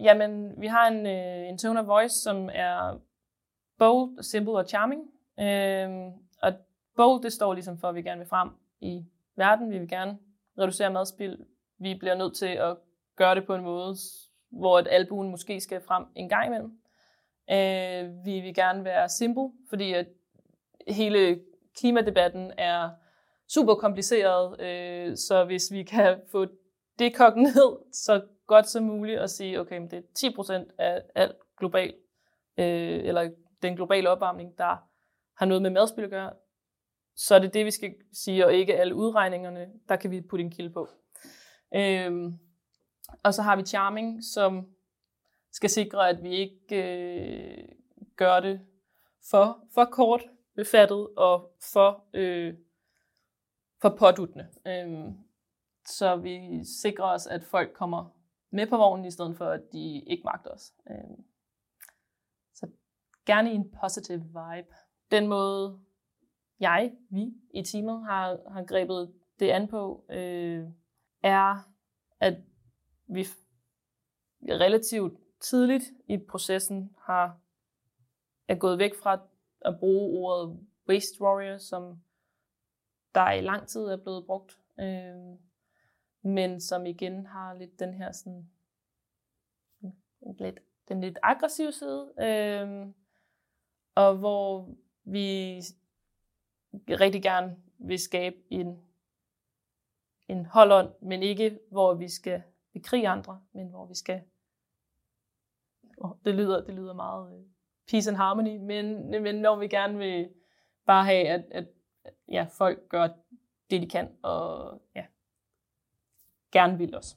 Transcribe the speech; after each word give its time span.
jamen, 0.00 0.60
vi 0.60 0.66
har 0.66 0.88
en, 0.88 1.06
øh, 1.06 1.48
en 1.48 1.58
tone 1.58 1.80
of 1.80 1.86
voice, 1.86 2.22
som 2.22 2.50
er 2.52 3.00
bold, 3.78 4.22
simple 4.22 4.52
og 4.52 4.68
charming. 4.68 5.02
Øh, 5.40 6.12
og 6.42 6.52
bold, 6.96 7.22
det 7.22 7.32
står 7.32 7.54
ligesom 7.54 7.78
for, 7.78 7.88
at 7.88 7.94
vi 7.94 8.02
gerne 8.02 8.18
vil 8.18 8.28
frem 8.28 8.50
i 8.80 9.04
verden. 9.36 9.70
Vi 9.70 9.78
vil 9.78 9.88
gerne 9.88 10.18
reducere 10.58 10.90
madspild. 10.90 11.38
Vi 11.78 11.94
bliver 11.94 12.14
nødt 12.14 12.36
til 12.36 12.46
at 12.46 12.76
gøre 13.16 13.34
det 13.34 13.46
på 13.46 13.54
en 13.54 13.62
måde, 13.62 13.96
hvor 14.50 14.78
et 14.78 14.88
albuen 14.90 15.30
måske 15.30 15.60
skal 15.60 15.80
frem 15.80 16.04
en 16.14 16.28
gang 16.28 16.46
imellem. 16.46 16.78
Øh, 17.50 18.24
vi 18.24 18.40
vil 18.40 18.54
gerne 18.54 18.84
være 18.84 19.08
simple, 19.08 19.50
fordi 19.68 19.92
at 19.92 20.06
hele 20.88 21.40
klimadebatten 21.78 22.52
er 22.58 22.90
super 23.48 23.74
kompliceret, 23.74 24.60
øh, 24.60 25.16
så 25.16 25.44
hvis 25.44 25.72
vi 25.72 25.82
kan 25.82 26.20
få 26.32 26.46
det 26.98 27.14
kogt 27.14 27.36
ned 27.36 27.92
så 27.92 28.22
godt 28.46 28.68
som 28.68 28.84
muligt 28.84 29.20
at 29.20 29.30
sige, 29.30 29.60
okay, 29.60 29.78
men 29.78 29.90
det 29.90 29.98
er 29.98 30.62
10% 30.68 30.74
af 30.78 31.02
alt 31.14 31.36
global, 31.58 31.94
øh, 32.58 33.04
eller 33.04 33.30
den 33.62 33.76
globale 33.76 34.10
opvarmning, 34.10 34.58
der 34.58 34.76
har 35.38 35.46
noget 35.46 35.62
med 35.62 35.70
madspil 35.70 36.04
at 36.04 36.10
gøre, 36.10 36.32
så 37.16 37.34
er 37.34 37.38
det 37.38 37.54
det, 37.54 37.66
vi 37.66 37.70
skal 37.70 37.94
sige, 38.12 38.46
og 38.46 38.54
ikke 38.54 38.76
alle 38.76 38.94
udregningerne, 38.94 39.68
der 39.88 39.96
kan 39.96 40.10
vi 40.10 40.20
putte 40.20 40.44
en 40.44 40.50
kilde 40.50 40.72
på. 40.72 40.88
Øh, 41.74 42.12
og 43.22 43.34
så 43.34 43.42
har 43.42 43.56
vi 43.56 43.62
charming, 43.62 44.24
som 44.34 44.66
skal 45.52 45.70
sikre, 45.70 46.08
at 46.08 46.22
vi 46.22 46.34
ikke 46.34 46.82
øh, 46.82 47.68
gør 48.16 48.40
det 48.40 48.60
for, 49.30 49.58
for 49.74 49.84
kort 49.84 50.22
befattet 50.56 51.08
og 51.16 51.56
for, 51.72 52.04
øh, 52.14 52.54
for 53.82 53.96
påduttende. 53.98 54.48
Øh, 54.66 55.12
så 55.86 56.16
vi 56.16 56.64
sikrer 56.82 57.04
os, 57.04 57.26
at 57.26 57.44
folk 57.44 57.72
kommer 57.72 58.15
med 58.56 58.66
på 58.66 58.76
vognen, 58.76 59.06
i 59.06 59.10
stedet 59.10 59.36
for, 59.36 59.46
at 59.46 59.62
de 59.72 60.02
ikke 60.06 60.22
magter 60.24 60.50
os. 60.50 60.72
Øhm, 60.90 61.24
så 62.54 62.68
gerne 63.26 63.52
i 63.52 63.54
en 63.54 63.70
positive 63.80 64.24
vibe. 64.24 64.74
Den 65.10 65.26
måde, 65.26 65.80
jeg, 66.60 66.92
vi 67.10 67.34
i 67.50 67.62
teamet 67.62 68.04
har, 68.04 68.38
har 68.52 68.64
grebet 68.64 69.14
det 69.40 69.50
an 69.50 69.68
på, 69.68 70.04
øh, 70.10 70.64
er, 71.22 71.70
at 72.20 72.36
vi 73.06 73.26
relativt 74.48 75.18
tidligt 75.40 75.84
i 76.08 76.18
processen 76.18 76.96
har 76.98 77.40
er 78.48 78.54
gået 78.54 78.78
væk 78.78 78.94
fra 79.02 79.20
at 79.60 79.78
bruge 79.78 80.18
ordet 80.20 80.66
waste 80.88 81.22
warrior, 81.22 81.58
som 81.58 82.00
der 83.14 83.30
i 83.30 83.40
lang 83.40 83.68
tid 83.68 83.80
er 83.80 83.96
blevet 83.96 84.26
brugt, 84.26 84.58
øh, 84.80 85.38
men 86.26 86.60
som 86.60 86.86
igen 86.86 87.26
har 87.26 87.54
lidt 87.54 87.80
den 87.80 87.94
her 87.94 88.12
sådan 88.12 88.50
lidt, 90.38 90.60
den 90.88 91.00
lidt 91.00 91.18
aggressive 91.22 91.72
side, 91.72 92.12
øh, 92.20 92.86
og 93.94 94.16
hvor 94.16 94.68
vi 95.04 95.58
rigtig 96.72 97.22
gerne 97.22 97.56
vil 97.78 97.98
skabe 97.98 98.36
en, 98.50 98.80
en 100.28 100.46
holdånd, 100.46 100.92
men 101.00 101.22
ikke 101.22 101.58
hvor 101.70 101.94
vi 101.94 102.08
skal 102.08 102.42
bekrige 102.72 103.08
andre, 103.08 103.40
men 103.52 103.68
hvor 103.68 103.86
vi 103.86 103.94
skal 103.94 104.22
oh, 105.98 106.10
det 106.24 106.34
lyder 106.34 106.64
det 106.64 106.74
lyder 106.74 106.94
meget 106.94 107.38
øh, 107.38 107.44
peace 107.90 108.10
and 108.10 108.16
harmony, 108.16 108.56
men, 108.56 109.10
men 109.22 109.34
når 109.34 109.56
vi 109.56 109.68
gerne 109.68 109.98
vil 109.98 110.30
bare 110.86 111.04
have, 111.04 111.28
at, 111.28 111.44
at 111.50 111.66
ja, 112.28 112.46
folk 112.50 112.88
gør 112.88 113.08
det, 113.70 113.82
de 113.82 113.88
kan, 113.88 114.16
og 114.22 114.80
ja, 114.94 115.06
gerne 116.52 116.78
vil 116.78 116.94
os. 116.94 117.16